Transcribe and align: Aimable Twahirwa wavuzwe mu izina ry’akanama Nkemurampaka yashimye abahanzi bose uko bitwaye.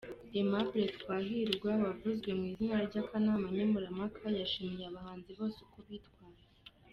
Aimable 0.37 0.85
Twahirwa 0.99 1.71
wavuzwe 1.83 2.29
mu 2.39 2.43
izina 2.51 2.75
ry’akanama 2.87 3.45
Nkemurampaka 3.53 4.25
yashimye 4.39 4.83
abahanzi 4.87 5.29
bose 5.37 5.57
uko 5.65 5.77
bitwaye. 5.87 6.43